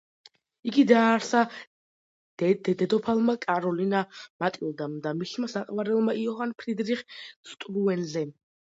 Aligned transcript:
იგი 0.69 0.85
დააარსა 0.91 1.41
დედოფალმა 2.81 3.37
კაროლინა 3.45 4.03
მატილდამ 4.47 4.99
და 5.07 5.15
მისმა 5.23 5.53
საყვარელმა, 5.57 6.21
იოჰან 6.27 6.61
ფრიდრიხ 6.65 7.09
სტრუენზემ. 7.55 8.39